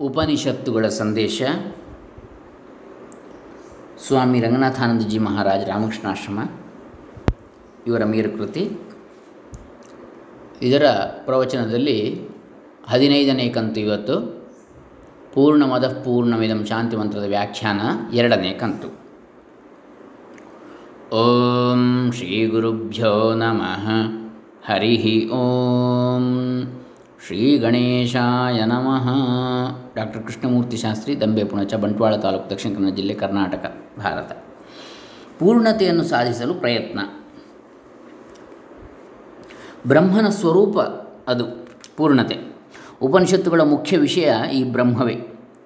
ಉಪನಿಷತ್ತುಗಳ 0.00 0.88
ಸಂದೇಶ. 0.88 1.42
ಸ್ವಾಮಿ 4.06 4.40
ರಂಗನಾಥಾನಂದಜಿ 4.40 5.18
ಮಹಾರಾಜ್ 5.18 5.68
ರಾಮಕೃಷ್ಣಾಶ್ರಮ, 5.68 6.38
ಇವರ 7.86 8.04
ಮೇರುಕೃತಿ 8.04 8.78
ಇದರ 10.62 10.86
ಪ್ರವಚನದಲ್ಲಿ 11.24 12.28
ಹದಿನೈದನೇ 12.88 13.48
ಕಂತು 13.48 13.80
ಇವತ್ತು, 13.80 14.46
ಪೂರ್ಣಮದ 15.34 16.02
ಪೂರ್ಣಮಿದಂ 16.04 16.64
ಶಾಂತಿ 16.64 16.96
ಮಂತ್ರದ 16.96 17.24
ವ್ಯಾಖ್ಯಾನ 17.24 17.80
ಎರಡನೇ 18.14 18.52
ಕಂತು. 18.52 18.88
ಓಂ 21.16 22.12
ಶ್ರೀ 22.12 22.46
ಗುರುಭ್ಯೋ 22.46 23.34
ನಮಃ. 23.34 23.88
ಹರಿ 24.72 25.30
ಓಂ. 25.30 26.64
ಶ್ರೀ 27.26 27.58
ಗಣೇಶಾಯ 27.58 28.64
ನಮಃ. 28.64 29.08
ಡಾಕ್ಟರ್ 29.94 30.22
ಕೃಷ್ಣಮೂರ್ತಿ 30.22 30.76
ಶಾಸ್ತ್ರಿ, 30.76 31.20
ದಂಬೆ 31.20 31.44
ಪುಣಚ, 31.44 31.74
ಬಂಟ್ವಾಳ 31.74 32.16
ತಾಲೂಕು, 32.16 32.50
ದಕ್ಷಿಣ 32.50 32.74
ಕನ್ನಡ 32.74 32.92
ಜಿಲ್ಲೆ 32.92 33.14
ಕರ್ನಾಟಕ, 33.14 33.74
ಭಾರತ. 33.98 34.32
ಪೂರ್ಣತೆಯನ್ನು 35.38 36.04
ಸಾಧಿಸಲು 36.04 36.54
ಪ್ರಯತ್ನ. 36.54 37.00
ಬ್ರಹ್ಮನ 39.88 40.28
ಸ್ವರೂಪ 40.28 40.78
ಅದು, 41.28 41.44
ಪೂರ್ಣತೆ. 41.96 42.56
ಉಪನಿಷತ್ತುಗಳ 43.02 43.60
ಮುಖ್ಯ 43.60 43.98
ವಿಷಯ 43.98 44.34
ಈ 44.52 44.64
ಬ್ರಹ್ಮವೇ. 44.64 45.16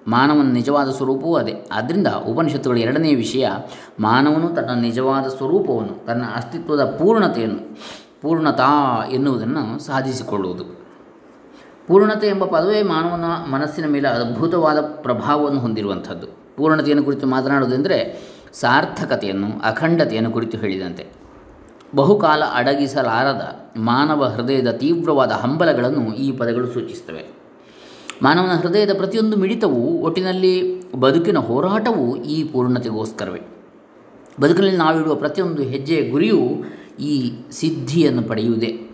ಮಾನವನ 0.07 0.51
ನಿಜವಾದ 0.51 0.91
ಸ್ವರೂಪವೂ 0.91 1.35
ಅದೇ. 1.35 1.69
ಆದ್ದರಿಂದ 1.71 2.07
ಉಪನಿಷತ್ತುಗಳ 2.07 2.77
ಎರಡನೇ 2.77 3.15
ವಿಷಯ 3.15 3.47
ಮಾನವನು 3.99 4.47
ತನ್ನ 4.47 4.81
ನಿಜವಾದ 4.81 5.27
ಸ್ವರೂಪವನ್ನು, 5.27 6.05
ತನ್ನ 6.05 6.23
ಅಸ್ತಿತ್ವದ 6.35 6.85
ಪೂರ್ಣತೆಯನ್ನು, 6.85 7.77
ಪೂರ್ಣತಾ 8.21 9.03
ಎನ್ನುವುದನ್ನು 9.11 9.79
ಸಾಧಿಸಿಕೊಳ್ಳುವುದು. 9.79 10.88
ಪೂರ್ಣತೆ 11.89 12.27
ಎಂಬ 12.27 12.43
ಪದವೇ 12.45 12.81
ಮಾನವನ 12.81 13.51
ಮನಸ್ಸಿನ 13.51 13.85
ಮೇಲೆ 13.85 14.07
ಅದ್ಭುತವಾದ 14.07 14.79
ಪ್ರಭಾವವನ್ನು 14.79 15.59
ಹೊಂದಿರುವಂಥದ್ದು. 15.59 16.27
ಪೂರ್ಣತೆಯನ್ನು 16.55 17.03
ಕುರಿತು 17.03 17.27
ಮಾತನಾಡುವುದೆಂದರೆ 17.27 17.97
ಸಾರ್ಥಕತೆಯನ್ನು, 18.53 19.59
ಅಖಂಡತೆಯನ್ನು 19.63 20.31
ಕುರಿತು 20.31 20.57
ಹೇಳಿದಂತೆ. 20.57 21.05
ಬಹುಕಾಲ 21.95 22.43
ಅಡಗಿಸಲಾರದ 22.53 23.71
ಮಾನವ 23.77 24.25
ಹೃದಯದ 24.25 24.71
ತೀವ್ರವಾದ 24.71 25.31
ಹಂಬಲಗಳನ್ನು 25.31 26.13
ಈ 26.13 26.31
ಪದಗಳು 26.31 26.67
ಸೂಚಿಸುತ್ತವೆ. 26.67 27.25
ಮಾನವನ 28.21 28.51
ಹೃದಯದ 28.55 28.93
ಪ್ರತಿಯೊಂದು 28.97 29.37
ಮಿಡಿತವೂ, 29.37 29.81
ಒಟ್ಟಿನಲ್ಲಿ 30.05 30.53
ಬದುಕಿನ 30.91 31.37
ಹೋರಾಟವೂ 31.37 32.15
ಈ 32.15 32.43
ಪೂರ್ಣತೆಗೋಸ್ಕರವೇ. 32.43 33.41
ಬದುಕಿನಲ್ಲಿ 34.41 34.77
ನಾವಿಡುವ 34.77 35.15
ಪ್ರತಿಯೊಂದು 35.15 35.63
ಹೆಜ್ಜೆಯ 35.63 36.09
ಗುರಿಯೂ 36.09 36.39
ಈ 36.99 37.31
ಸಿದ್ಧಿಯನ್ನು 37.51 38.21
ಪಡೆಯುವುದೇ, 38.21 38.89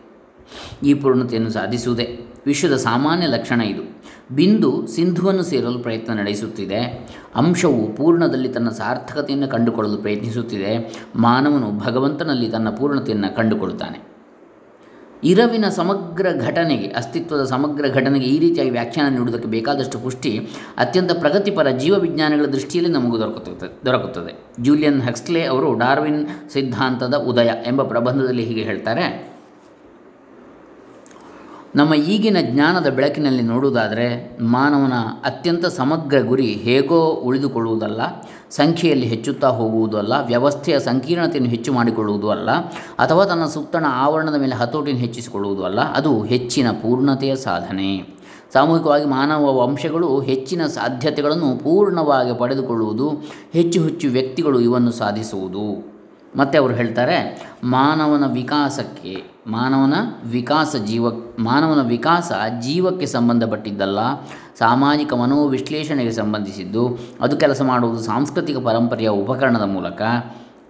ಈ 0.84 0.94
ಪೂರ್ಣತೆಯನ್ನು 0.94 1.50
ಸಾಧಿಸುವುದೇ. 1.50 2.22
ವಿಶ್ವದ 2.46 2.76
ಸಾಮಾನ್ಯ 2.76 3.28
ಲಕ್ಷಣ 3.28 3.62
ಇದು. 3.62 3.96
ಬಿಂದು 4.36 4.88
ಸಿಂಧುವನ್ನು 4.88 5.44
ಸೇರಲು 5.44 5.80
ಪ್ರಯತ್ನ 5.80 6.14
ನಡೆಸುತ್ತಿದೆ. 6.14 7.10
ಅಂಶವು 7.36 7.96
ಪೂರ್ಣದಲ್ಲಿ 7.96 8.50
ತನ್ನ 8.50 8.70
ಸಾರ್ಥಕತೆಯನ್ನು 8.70 9.48
ಕಂಡುಕೊಳ್ಳಲು 9.48 9.98
ಪ್ರಯತ್ನಿಸುತ್ತಿದೆ. 9.98 11.04
ಮಾನವನು 11.16 11.72
ಭಗವಂತನಲ್ಲಿ 11.72 12.50
ತನ್ನ 12.50 12.70
ಪೂರ್ಣತೆಯನ್ನು 12.70 13.36
ಕಂಡುಕೊಳ್ಳುತ್ತಾನೆ. 13.36 14.16
ಇರವಿನ 15.24 15.70
ಸಮಗ್ರ 15.70 16.28
ಘಟನೆಗೆ, 16.42 16.88
ಅಸ್ತಿತ್ವದ 16.88 17.44
ಸಮಗ್ರ 17.44 17.86
ಘಟನೆಗೆ 17.94 18.26
ಈ 18.26 18.40
ರೀತಿಯಾಗಿ 18.40 18.70
ವ್ಯಾಖ್ಯಾನ 18.70 19.12
ನೀಡುವುದಕ್ಕೆ 19.12 19.48
ಬೇಕಾದಷ್ಟು 19.48 20.00
ಪುಷ್ಟಿ 20.00 20.48
ಅತ್ಯಂತ 20.78 21.12
ಪ್ರಗತಿಪರ 21.12 21.70
ಜೀವವಿಜ್ಞಾನಿಗಳ 21.70 22.46
ದೃಷ್ಟಿಯಲ್ಲಿ 22.46 22.94
ನಮಗೆ 22.94 23.20
ದೊರಕುತ್ತದೆ 23.20 23.86
ದೊರಕುತ್ತದೆ. 23.86 24.64
ಜೂಲಿಯನ್ 24.64 25.02
ಹಕ್ಸ್ಲೆ 25.02 25.46
ಅವರು 25.46 25.80
ಡಾರ್ವಿನ್ 25.80 26.28
ಸಿದ್ಧಾಂತದ 26.50 27.14
ಉದಯ 27.14 27.50
ಎಂಬ 27.68 27.84
ಪ್ರಬಂಧದಲ್ಲಿ 27.84 28.46
ಹೀಗೆ 28.46 28.62
ಹೇಳ್ತಾರೆ. 28.62 29.35
ನಮ್ಮ 31.76 31.94
ಈಗಿನ 31.94 32.38
ಜ್ಞಾನದ 32.42 32.90
ಬೆಳಕಿನಲ್ಲಿ 32.90 33.42
ನೋಡುವುದಾದರೆ 33.42 34.38
ಮಾನವನ 34.42 34.94
ಅತ್ಯಂತ 35.26 35.66
ಸಮಗ್ರ 35.66 36.22
ಗುರಿ 36.22 36.46
ಹೇಗೋ 36.46 37.00
ಉಳಿದುಕೊಳ್ಳುವುದಲ್ಲ, 37.06 38.02
ಸಂಖ್ಯೆಯಲ್ಲಿ 38.50 39.08
ಹೆಚ್ಚುತ್ತಾ 39.08 39.50
ಹೋಗುವುದೂ 39.50 39.98
ಅಲ್ಲ 39.98 40.14
ವ್ಯವಸ್ಥೆಯ 40.28 40.80
ಸಂಕೀರ್ಣತೆಯನ್ನು 40.80 41.50
ಹೆಚ್ಚು 41.50 41.74
ಮಾಡಿಕೊಳ್ಳುವುದು 41.74 42.30
ಅಲ್ಲ, 42.30 42.52
ಅಥವಾ 43.00 43.26
ತನ್ನ 43.26 43.46
ಸುತ್ತಣ 43.46 43.86
ಆವರಣದ 43.90 44.36
ಮೇಲೆ 44.36 44.56
ಹತೋಟಿಯನ್ನು 44.56 45.04
ಹೆಚ್ಚಿಸಿಕೊಳ್ಳುವುದು 45.04 45.64
ಅಲ್ಲ, 45.64 45.80
ಅದು 45.80 46.24
ಹೆಚ್ಚಿನ 46.24 46.72
ಪೂರ್ಣತೆಯ 46.72 47.36
ಸಾಧನೆ. 47.36 47.92
ಸಾಮೂಹಿಕವಾಗಿ 48.54 49.06
ಮಾನವ 49.06 49.58
ವಂಶಗಳು 49.62 50.22
ಹೆಚ್ಚಿನ 50.22 50.66
ಸಾಧ್ಯತೆಗಳನ್ನು 50.68 51.58
ಪೂರ್ಣವಾಗಿ 51.64 52.40
ಪಡೆದುಕೊಳ್ಳುವುದು, 52.40 53.10
ಹೆಚ್ಚು 53.54 53.84
ಹೆಚ್ಚು 53.84 54.08
ವ್ಯಕ್ತಿಗಳು 54.10 54.60
ಇವನ್ನು 54.60 54.92
ಸಾಧಿಸುವುದು. 54.92 55.95
ಮತ್ತು 56.36 56.60
ಅವರು 56.60 56.74
ಹೇಳ್ತಾರೆ, 56.74 57.48
ಮಾನವನ 57.64 58.34
ವಿಕಾಸಕ್ಕೆ, 58.34 59.24
ಮಾನವನ 59.48 59.94
ವಿಕಾಸ 60.30 60.76
ಜೀವ, 60.76 61.10
ಮಾನವನ 61.40 61.88
ವಿಕಾಸ 61.88 62.32
ಜೀವಕ್ಕೆ 62.62 63.06
ಸಂಬಂಧಪಟ್ಟಿದ್ದಲ್ಲ, 63.06 64.00
ಸಾಮಾಜಿಕ 64.60 65.14
ಮನೋವಿಶ್ಲೇಷಣೆಗೆ 65.14 66.12
ಸಂಬಂಧಿಸಿದ್ದು, 66.12 67.00
ಅದು 67.22 67.38
ಕೆಲಸ 67.38 67.62
ಮಾಡುವುದು 67.62 68.00
ಸಾಂಸ್ಕೃತಿಕ 68.00 68.58
ಪರಂಪರೆಯ 68.58 69.10
ಉಪಕರಣದ 69.10 69.62
ಮೂಲಕ. 69.62 70.02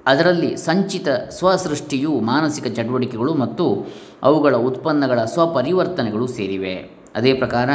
ಅದರಲ್ಲಿ 0.05 0.57
ಸಂಚಿತ 0.57 1.07
ಸ್ವಸೃಷ್ಟಿಯು 1.29 2.11
ಮಾನಸಿಕ 2.11 2.67
ಚಟುವಟಿಕೆಗಳು 2.67 3.33
ಮತ್ತು 3.33 3.87
ಅವುಗಳ 4.23 4.55
ಉತ್ಪನ್ನಗಳ 4.55 5.23
ಸ್ವಪರಿವರ್ತನೆಗಳು 5.23 6.27
ಸೇರಿವೆ. 6.27 7.04
ಅದೇ 7.15 7.33
ಪ್ರಕಾರ 7.33 7.69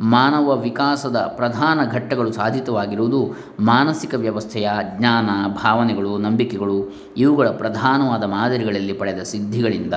ಮಾನವ 0.00 0.56
ವಿಕಾಸದ 0.56 1.16
ಪ್ರಧಾನ 1.16 1.80
ಘಟ್ಟಗಳು 1.92 2.32
ಸಾಧಿತವಾಗಿರುವುದು 2.32 3.34
ಮಾನಸಿಕ 3.60 4.14
ವ್ಯವಸ್ಥೆಯ 4.14 4.70
ಜ್ಞಾನ, 4.98 5.30
ಭಾವನೆಗಳು, 5.48 6.18
ನಂಬಿಕೆಗಳು, 6.18 6.96
ಇವುಗಳ 7.16 7.48
ಪ್ರಧಾನವಾದ 7.48 8.24
ಮಾದರಿಗಳಲ್ಲಿ 8.24 8.92
ಪಡೆದ 8.92 9.22
ಸಿದ್ಧಿಗಳಿಂದ. 9.22 9.94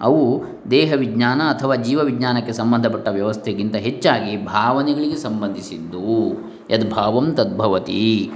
ಅವು 0.00 0.44
ದೇಹ 0.70 0.92
ವಿಜ್ಞಾನ 0.92 1.42
ಅಥವಾ 1.42 1.74
ಜೀವವಿಜ್ಞಾನಕ್ಕೆ 1.74 2.52
ಸಂಬಂಧಪಟ್ಟ 2.52 3.08
ವ್ಯವಸ್ಥೆಗಿಂತ 3.08 3.74
ಹೆಚ್ಚಾಗಿ 3.76 4.36
ಭಾವನೆಗಳಿಗೆ 4.36 5.16
ಸಂಬಂಧಿಸಿದ್ದು. 5.16 6.32
ಯದ್ಭಾವಂ 6.70 7.32
ತದ್ಭವತಿ 7.32 8.32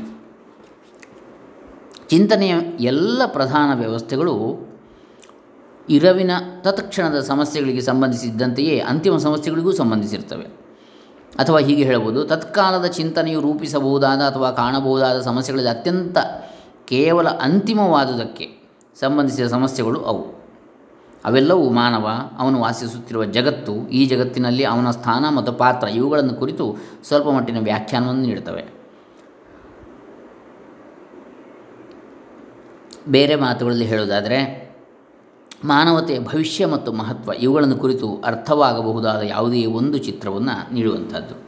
ಚಿಂತನೆಯ 2.08 2.54
ಎಲ್ಲ 2.80 3.22
ಪ್ರಧಾನ 3.26 3.78
ವ್ಯವಸ್ಥೆಗಳು 3.78 4.65
ಇರವಿನ 5.88 6.30
ತತ್ಕ್ಷಣದ 6.62 7.20
ಸಮಸ್ಯೆಗಳಿಗೆ 7.20 7.80
ಸಂಬಂಧಿಸಿದ್ದಂತೆಯೇ 7.80 8.78
ಅಂತಿಮ 8.78 9.16
ಸಮಸ್ಯೆಗಳಿಗೂ 9.16 9.72
ಸಂಬಂಧಿಸಿರ್ತವೆ. 9.72 10.44
ಅಥವಾ 11.38 11.58
ಹೀಗೆ 11.58 11.84
ಹೇಳಬಹುದು, 11.84 12.24
ತತ್ಕಾಲದ 12.24 12.84
ಚಿಂತನೆಯು 12.84 13.40
ರೂಪಿಸಬಹುದಾದ 13.40 14.18
ಅಥವಾ 14.18 14.50
ಕಾಣಬಹುದಾದ 14.50 15.20
ಸಮಸ್ಯೆಗಳಲ್ಲಿ 15.20 15.70
ಅತ್ಯಂತ 15.70 16.18
ಕೇವಲ 16.84 17.28
ಅಂತಿಮವಾದುದಕ್ಕೆ 17.28 18.68
ಸಂಬಂಧಿಸಿದ 19.00 19.46
ಸಮಸ್ಯೆಗಳು 19.46 20.00
ಅವು. 20.00 20.36
ಅವೆಲ್ಲವೂ 21.24 21.70
ಮಾನವ, 21.70 22.08
ಅವನು 22.38 22.60
ವಾಸಿಸುತ್ತಿರುವ 22.60 23.24
ಜಗತ್ತು, 23.24 23.88
ಈ 23.88 24.06
ಜಗತ್ತಿನಲ್ಲಿ 24.06 24.64
ಅವನ 24.64 24.90
ಸ್ಥಾನ 24.90 25.28
ಮತ್ತು 25.28 25.52
ಪಾತ್ರ 25.52 25.88
ಇವುಗಳನ್ನು 25.88 26.34
ಕುರಿತು 26.34 26.76
ಸ್ವಲ್ಪ 27.04 27.28
ಮಟ್ಟಿನ 27.28 27.64
ವ್ಯಾಖ್ಯಾನವನ್ನು 27.64 28.22
ನೀಡುತ್ತವೆ. 28.22 28.64
ಬೇರೆ 33.08 33.34
ಮಾತುಗಳಲ್ಲಿ 33.34 33.84
ಹೇಳುವುದಾದರೆ 33.84 34.65
ಮಾನವತೆಯ 35.64 36.20
ಭವಿಷ್ಯ 36.20 36.66
ಮತ್ತು 36.66 36.92
ಮಹತ್ವ 36.92 37.32
ಇವುಗಳನ್ನು 37.32 37.76
ಕುರಿತು 37.76 38.22
ಅರ್ಥವಾಗಬಹುದಾದ 38.24 39.20
ಯಾವುದೇ 39.22 39.66
ಒಂದು 39.66 39.98
ಚಿತ್ರವನ್ನು 39.98 40.74
ನೀಡುವಂಥದ್ದು. 40.74 41.46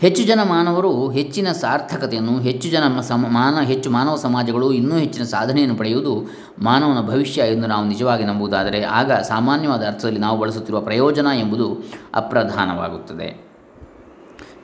ಹೆಚ್ಚು 0.00 0.22
ಜನ 0.22 0.40
ಮಾನವರು 0.42 1.08
ಹೆಚ್ಚಿನ 1.08 1.52
ಸಾರ್ಥಕತೆಯನ್ನು, 1.52 2.40
ಹೆಚ್ಚು 2.40 2.68
ಜನ 2.68 3.00
ಸಮ, 3.00 3.26
ಮಾನ, 3.28 3.60
ಹೆಚ್ಚು 3.64 3.90
ಮಾನವ 3.90 4.16
ಸಮಾಜಗಳು 4.16 4.72
ಇನ್ನೂ 4.72 4.96
ಹೆಚ್ಚಿನ 4.96 5.22
ಸಾಧನೆಯನ್ನು 5.22 5.74
ಪಡೆಯುವುದು 5.74 6.30
ಮಾನವನ 6.62 7.06
ಭವಿಷ್ಯ 7.06 7.42
ಎಂದು 7.42 7.66
ನಾವು 7.66 7.86
ನಿಜವಾಗಿ 7.86 8.24
ನಂಬುವುದಾದರೆ 8.24 8.82
ಆಗ 8.82 9.12
ಸಾಮಾನ್ಯವಾದ 9.12 9.86
ಅರ್ಥದಲ್ಲಿ 9.86 10.18
ನಾವು 10.18 10.38
ಬಳಸುತ್ತಿರುವ 10.38 10.80
ಪ್ರಯೋಜನ 10.80 11.26
ಎಂಬುದು 11.34 11.84
ಅಪ್ರಧಾನವಾಗುತ್ತದೆ. 12.14 13.50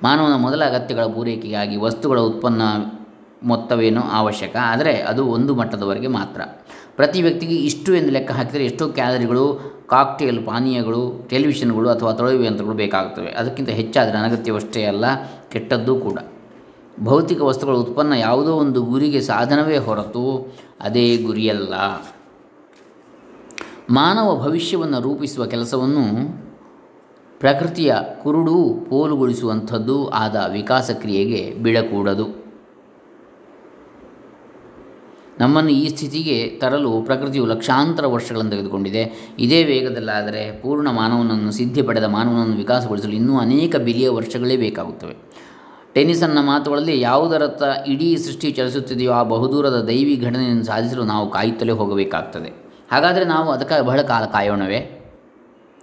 ಮಾನವನ 0.03 0.35
ಮೊದಲ 0.35 0.65
ಅಗತ್ಯಗಳ 0.65 1.05
ಪೂರೈಕೆಗಾಗಿ 1.05 1.77
ವಸ್ತುಗಳ 1.77 2.21
ಉತ್ಪನ್ನ 2.21 2.63
ಮೊತ್ತವೇನೋ 3.43 4.01
ಅವಶ್ಯಕ? 4.01 4.57
ಆದರೆ 4.61 5.01
ಅದು 5.01 5.27
ಒಂದು 5.27 5.55
ಮಟ್ಟದವರೆಗೆ 5.55 6.07
ಮಾತ್ರ. 6.07 6.41
ಪ್ರತಿ 6.97 7.23
ವ್ಯಕ್ತಿಗೆ 7.23 7.55
ಇಷ್ಟು 7.55 7.95
ಎಂದು 7.95 8.11
ಲೆಕ್ಕ 8.11 8.33
ಹಾಕಿದರೆ 8.33 8.65
ಎಷ್ಟೋ 8.65 8.89
ಕ್ಯಾಲರಿಗಳು, 8.89 9.77
ಕಾಕ್ಟೇಲ್, 9.87 10.47
ಪಾನೀಯಗಳು, 10.47 11.27
ಟೆಲಿವಿಷನ್ಗಳು 11.29 11.89
ಅಥವಾ 11.89 12.13
ತೊಳೆಯುವ 12.13 12.45
ಯಂತ್ರಗಳು 12.45 12.75
ಬೇಕಾಗುತ್ತವೆ. 12.75 13.27
ಅದಕ್ಕಿಂತ 13.27 13.69
ಹೆಚ್ಚಾದರೆ 13.69 14.19
ಅನಗತ್ಯವಷ್ಟೇ 14.19 14.85
ಅಲ್ಲ, 14.85 15.05
ಕೆಟ್ಟದ್ದೂ 15.49 15.97
ಕೂಡ. 15.97 16.19
ಭೌತಿಕ 17.05 17.43
ವಸ್ತುಗಳ 17.43 17.73
ಉತ್ಪನ್ನ 17.73 18.13
ಯಾವುದೋ 18.13 18.55
ಒಂದು 18.55 18.83
ಗುರಿಗೆ 18.83 19.21
ಸಾಧನವೇ 19.21 19.77
ಹೊರತು 19.77 20.55
ಅದೇ 20.81 21.17
ಗುರಿಯಲ್ಲ. 21.17 21.75
ಮಾನವ 23.91 24.43
ಭವಿಷ್ಯವನ್ನು 24.45 25.01
ರೂಪಿಸುವ 25.01 25.47
ಕೆಲಸವನ್ನು 25.47 26.05
ಪ್ರಕೃತಿಯ 27.41 27.95
ಕುರುಡು, 28.23 28.87
ಪೋಲುಗೊಳಿಸುವಂಥದ್ದು 28.91 30.09
ಆದ 30.09 30.47
ವಿಕಾಸ 30.53 30.91
ಕ್ರಿಯೆಗೆ 30.91 31.55
ಬಿಡಕೂಡದು. 31.63 32.46
ನಮ್ಮನ್ನು 35.41 35.71
ಈ 35.71 35.89
ಸ್ಥಿತಿಗೆ 35.89 36.49
ತರಲು 36.49 37.03
ಪ್ರಕೃತಿಯು 37.03 37.47
ಲಕ್ಷಾಂತರ 37.47 38.07
ವರ್ಷಗಳನ್ನು 38.07 38.51
ತೆಗೆದುಕೊಂಡಿದೆ. 38.51 39.35
ಇದೇ 39.39 39.65
ವೇಗದಲ್ಲಾದರೆ 39.65 40.61
ಪೂರ್ಣ 40.61 40.91
ಮಾನವನನ್ನು 40.91 41.53
ಸಿದ್ಧಿ 41.53 41.83
ಪಡೆದ 41.83 42.05
ಮಾನವನನ್ನು 42.05 42.57
ವಿಕಾಸಗೊಳಿಸಲು 42.57 43.13
ಇನ್ನೂ 43.13 43.39
ಅನೇಕ 43.39 43.77
ಬಿಲಿಯ 43.77 44.09
ವರ್ಷಗಳೇ 44.09 44.57
ಬೇಕಾಗುತ್ತವೆ. 44.57 45.17
ಟೆನಿಸನ್ನ 45.95 46.41
ಮಾತುಗಳಲ್ಲಿ 46.41 47.01
ಯಾವುದರತ್ತ 47.01 47.63
ಇಡೀ 47.87 48.17
ಸೃಷ್ಟಿ 48.17 48.51
ಚಲಿಸುತ್ತಿದೆಯೋ 48.51 49.13
ಆ 49.13 49.23
ಬಹುದೂರದ 49.23 49.85
ದೈವಿ 49.85 50.17
ಘಟನೆಯನ್ನು 50.17 50.65
ಸಾಧಿಸಲು 50.65 51.05
ನಾವು 51.05 51.31
ಕಾಯುತ್ತಲೇ 51.31 51.73
ಹೋಗಬೇಕಾಗ್ತದೆ. 51.73 52.53
ಹಾಗಾದರೆ 52.93 53.25
ನಾವು 53.25 53.51
ಅದಕ್ಕೆ 53.51 53.83
ಬಹಳ 53.83 54.03
ಕಾಲ 54.03 54.25
ಕಾಯೋಣವೇ? 54.25 54.79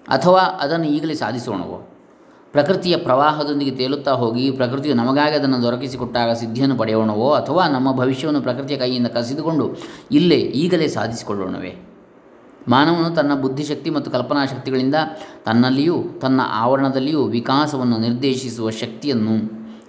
ಅಥವಾ 0.07 0.39
ಅದನ್ನು 0.39 0.87
ಈಗಲೇ 0.87 1.13
ಸಾಧಿಸೋಣವೋ? 1.13 1.92
ಪ್ರಕೃತಿಯ 2.53 2.95
ಪ್ರವಾಹದೊಂದಿಗೆ 2.97 3.71
ತೇಲುತ್ತಾ 3.71 4.11
ಹೋಗಿ, 4.11 4.51
ಪ್ರಕೃತಿಯು 4.51 4.95
ನಮಗಾಗಿ 4.95 5.35
ಅದನ್ನು 5.35 5.61
ದೊರಕಿಸಿಕೊಟ್ಟಾಗ 5.61 6.31
ಸಿದ್ಧಿಯನ್ನು 6.31 6.75
ಪಡೆಯೋಣವೋ 6.77 7.29
ಅಥವಾ 7.33 7.67
ನಮ್ಮ 7.67 7.91
ಭವಿಷ್ಯವನ್ನು 7.97 8.41
ಪ್ರಕೃತಿಯ 8.41 8.77
ಕೈಯಿಂದ 8.77 9.07
ಕಸಿದುಕೊಂಡು 9.07 9.65
ಇಲ್ಲೇ 10.11 10.35
ಈಗಲೇ 10.35 10.87
ಸಾಧಿಸಿಕೊಳ್ಳೋಣವೇ 10.87 11.73
ಮಾನವನು 12.69 13.15
ತನ್ನ 13.15 13.33
ಬುದ್ಧಿಶಕ್ತಿ 13.35 13.89
ಮತ್ತು 13.89 14.11
ಕಲ್ಪನಾ 14.11 14.45
ಶಕ್ತಿಗಳಿಂದ 14.45 14.95
ತನ್ನಲ್ಲಿಯೂ 15.45 16.03
ತನ್ನ 16.21 16.41
ಆವರಣದಲ್ಲಿಯೂ 16.47 17.23
ವಿಕಾಸವನ್ನು 17.23 17.97
ನಿರ್ದೇಶಿಸುವ 17.97 18.69
ಶಕ್ತಿಯನ್ನು, 18.69 19.35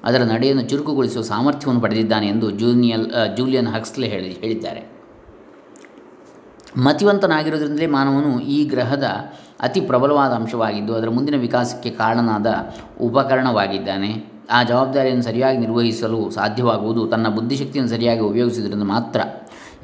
ಅದರ 0.05 0.23
ನಡೆಯನ್ನು 0.23 0.63
ಚುರುಕುಗೊಳಿಸುವ 0.69 1.23
ಸಾಮರ್ಥ್ಯವನ್ನು 1.23 1.81
ಪಡೆದಿದ್ದಾನೆ 1.81 2.27
ಎಂದು 2.27 2.51
ಜೂನಿಯಲ್ 2.51 3.37
ಜೂಲಿಯನ್ 3.37 3.67
ಹಕ್ಸ್ಲೆ 3.67 4.09
ಹೇಳಿ, 4.09 4.33
ಹೇಳಿದ್ದಾರೆ. 4.33 4.94
ಮತಿವಂತನಾಗಿರೋದ್ರಿಂದಲೇ 6.77 7.87
ಮಾನವನು 7.87 8.41
ಈ 8.41 8.65
ಗ್ರಹದ 8.65 9.05
ಅತಿ 9.61 9.81
ಪ್ರಬಲವಾದ 9.81 10.33
ಅಂಶವಾಗಿದ್ದು 10.33 10.95
ಅದರ 10.95 11.09
ಮುಂದಿನ 11.09 11.41
ವಿಕಾಸಕ್ಕೆ 11.41 11.91
ಕಾರಣನಾದ 11.91 12.55
ಉಪಕರಣವಾಗಿದ್ದಾನೆ. 13.01 14.35
ಆ 14.51 14.63
ಜವಾಬ್ದಾರಿಯನ್ನು 14.63 15.23
ಸರಿಯಾಗಿ 15.23 15.59
ನಿರ್ವಹಿಸಲು 15.59 16.31
ಸಾಧ್ಯವಾಗುವುದು 16.31 17.07
ತನ್ನ 17.07 17.29
ಬುದ್ಧಿಶಕ್ತಿಯನ್ನು 17.29 17.91
ಸರಿಯಾಗಿ 17.91 18.21
ಉಪಯೋಗಿಸುವುದರಿಂದ 18.21 18.83
ಮಾತ್ರ. 18.83 19.21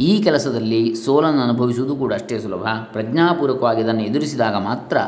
ಈ 0.01 0.23
ಕೆಲಸದಲ್ಲಿ 0.23 0.95
ಸೋಲನ್ನು 0.95 1.43
ಅನುಭವಿಸುವುದು 1.43 1.97
ಕೂಡ 1.97 2.15
ಅಷ್ಟೇ 2.15 2.39
ಸುಲಭ. 2.39 2.67
ಪ್ರಜ್ಞಾಪೂರ್ವಕವಾಗಿ 2.93 3.83
ಅದನ್ನು 3.83 4.03
ಎದುರಿಸಿದಾಗ 4.03 4.57
ಮಾತ್ರ 4.57 4.99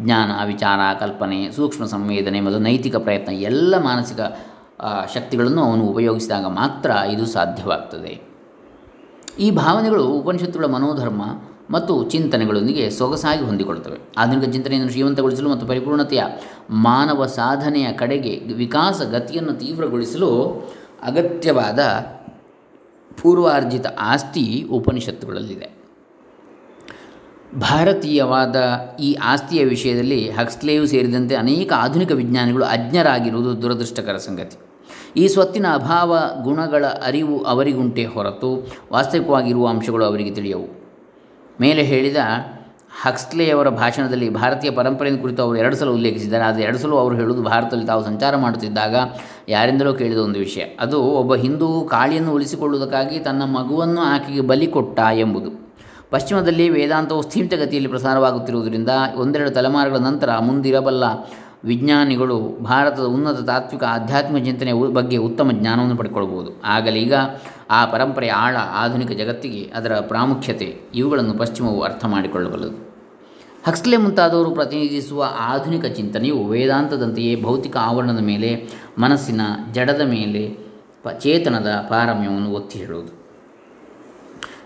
ಜ್ಞಾನ, 0.00 0.46
ವಿಚಾರ, 0.46 0.78
ಕಲ್ಪನೆ, 1.00 1.52
ಸೂಕ್ಷ್ಮ 1.52 1.84
ಸಂವೇದನೆ 1.86 2.40
ಮತ್ತು 2.40 2.58
ನೈತಿಕ 2.58 2.96
ಪ್ರಯತ್ನ 2.96 3.32
ಎಲ್ಲ 3.32 3.84
ಮಾನಸಿಕ 3.84 4.20
ಶಕ್ತಿಗಳನ್ನು 5.14 5.64
ಅವನು 5.64 5.84
ಉಪಯೋಗಿಸಿದಾಗ 5.84 6.44
ಮಾತ್ರ 6.44 6.90
ಇದು 6.90 7.26
ಸಾಧ್ಯವಾಗ್ತದೆ. 7.26 8.31
ಈ 9.38 9.50
ಭಾವನೆಗಳು 9.50 10.04
ಉಪನಿಷತ್ತುಗಳ 10.06 10.64
ಮನೋಧರ್ಮ 10.64 11.22
ಮತ್ತು 11.70 12.10
ಚಿಂತನೆಗಳೊಂದಿಗೆ 12.10 12.90
ಸೊಗಸಾಗಿ 12.90 13.44
ಹೊಂದಿಕೊಳ್ಳುತ್ತವೆ. 13.44 13.98
ಆಧುನಿಕ 14.18 14.48
ಚಿಂತನೆಯನ್ನು 14.48 14.90
ಶ್ರೀಮಂತಗೊಳಿಸಲು 14.90 15.50
ಮತ್ತು 15.50 15.66
ಪರಿಪೂರ್ಣತೆಯ 15.66 16.22
ಮಾನವ 16.70 17.26
ಸಾಧನೆಯ 17.26 17.92
ಕಡೆಗೆ 17.92 18.54
ವಿಕಾಸ 18.54 19.02
ಗತಿಯನ್ನು 19.02 19.52
ತೀವ್ರಗೊಳಿಸಲು 19.52 20.30
ಅಗತ್ಯವಾದ 21.02 21.78
ಪೂರ್ವಾರ್ಜಿತ 23.22 23.86
ಆಸ್ತಿ 23.86 24.66
ಉಪನಿಷತ್ತುಗಳಲ್ಲಿದೆ. 24.70 25.82
ಭಾರತೀಯವಾದ 27.58 28.56
ಈ 29.00 29.14
ಆಸ್ತಿಯ 29.14 29.64
ವಿಷಯದಲ್ಲಿ 29.64 30.30
ಹಕ್ಸ್ಲೇವ್ 30.30 30.86
ಸೇರಿದಂತೆ 30.86 31.34
ಅನೇಕ 31.34 31.72
ಆಧುನಿಕ 31.76 32.12
ವಿಜ್ಞಾನಿಗಳು 32.12 32.64
ಅಜ್ಞರಾಗಿರುವುದು 32.64 33.62
ದುರದೃಷ್ಟಕರ 33.62 34.16
ಸಂಗತಿ. 34.16 34.71
ಈ 35.16 35.28
ಸ್ವತ್ತಿನ 35.28 35.66
ಅಭಾವ 35.74 36.18
ಗುಣಗಳ 36.42 36.84
ಅರಿವು 36.86 37.42
ಅವರಿಗುಂಟೆ 37.44 38.04
ಹೊರತು 38.04 38.66
ವಾಸ್ತವಿಕವಾಗಿರುವ 38.92 39.68
ಅಂಶಗಳು 39.68 40.04
ಅವರಿಗೆ 40.04 40.30
ತಿಳಿಯವು. 40.30 40.82
ಮೇಲೆ 41.60 41.82
ಹೇಳಿದ 41.82 42.16
ಹಕ್ಸ್ಲೆಯವರ 43.02 43.68
ಭಾಷಣದಲ್ಲಿ 43.68 44.30
ಭಾರತೀಯ 44.30 44.70
ಪರಂಪರೆಯನ್ನು 44.70 45.22
ಕುರಿತು 45.22 45.42
ಅವರು 45.42 45.56
ಎರಡು 45.56 45.76
ಸಲ 45.76 45.88
ಉಲ್ಲೇಖಿಸಿದ್ದಾರೆ. 45.88 46.44
ಆದರೆ 46.44 46.62
ಎರಡು 46.62 46.78
ಸಲ 46.78 46.90
ಅವರು 46.90 47.14
ಹೇಳುವುದು 47.14 47.42
ಭಾರತದಲ್ಲಿ 47.42 47.86
ತಾವು 47.86 48.04
ಸಂಚಾರ 48.04 48.36
ಮಾಡುತ್ತಿದ್ದಾಗ 48.36 48.96
ಯಾರಿಂದಲೋ 49.48 49.92
ಕೇಳಿದ 49.92 50.18
ಒಂದು 50.18 50.38
ವಿಷಯ. 50.38 50.60
ಅದು 50.60 51.02
ಒಬ್ಬ 51.02 51.34
ಹಿಂದೂ 51.34 51.88
ಕಾಳಿಯನ್ನು 51.90 52.32
ಉಳಿಸಿಕೊಳ್ಳುವುದಕ್ಕಾಗಿ 52.32 53.18
ತನ್ನ 53.18 53.42
ಮಗುವನ್ನು 53.42 54.00
ಆಕೆಗೆ 54.00 54.40
ಬಲಿ 54.40 54.66
ಕೊಟ್ಟ 54.66 55.00
ಎಂಬುದು. 55.00 55.62
ಪಶ್ಚಿಮದಲ್ಲಿ 56.10 56.68
ವೇದಾಂತವು 56.68 57.22
ಸ್ಥಿಮಿತಗತಿಯಲ್ಲಿ 57.22 57.88
ಪ್ರಸಾರವಾಗುತ್ತಿರುವುದರಿಂದ 57.88 58.88
ಒಂದೆರಡು 59.16 59.50
ತಲೆಮಾರುಗಳ 59.50 59.96
ನಂತರ 59.96 60.38
ಮುಂದಿರಬಲ್ಲ 60.38 61.04
ವಿಜ್ಞಾನಿಗಳು 61.64 62.58
ಭಾರತದ 62.62 63.02
ಉನ್ನತ 63.02 63.40
ತಾತ್ವಿಕ 63.40 63.84
ಆಧ್ಯಾತ್ಮಿಕ 63.84 64.44
ಚಿಂತನೆಯ 64.44 64.72
ಬಗ್ಗೆ 64.72 65.16
ಉತ್ತಮ 65.16 65.50
ಜ್ಞಾನವನ್ನು 65.52 65.96
ಪಡ್ಕೊಳ್ಬೋದು 65.96 66.62
ಆಗಲೀಗ 66.64 67.14
ಆ 67.70 67.86
ಪರಂಪರೆಯ 67.86 68.30
ಆಳ 68.30 68.56
ಆಧುನಿಕ 68.56 69.10
ಜಗತ್ತಿಗೆ 69.10 69.72
ಅದರ 69.74 69.92
ಪ್ರಾಮುಖ್ಯತೆ 69.92 70.76
ಇವುಗಳನ್ನು 70.94 71.38
ಪಶ್ಚಿಮವು 71.38 71.82
ಅರ್ಥ 71.82 72.04
ಮಾಡಿಕೊಳ್ಳಬಲ್ಲದು. 72.04 72.92
ಹಕ್ಸ್ಲೆ 73.66 73.96
ಮುಂತಾದವರು 73.96 74.50
ಪ್ರತಿನಿಧಿಸುವ 74.50 75.24
ಆಧುನಿಕ 75.38 75.84
ಚಿಂತನೆಯು 75.84 76.44
ವೇದಾಂತದಂತೆಯೇ 76.44 77.42
ಭೌತಿಕ 77.42 77.76
ಆವರಣದ 77.76 78.18
ಮೇಲೆ 78.18 78.68
ಮನಸ್ಸಿನ 78.98 79.40
ಜಡದ 79.72 80.00
ಮೇಲೆ 80.00 80.72
ಚೇತನದ 81.20 81.86
ಪಾರಮ್ಯವನ್ನು 81.88 82.50
ಒತ್ತಿ 82.50 82.78
ಹೇಳುವುದು. 82.78 83.21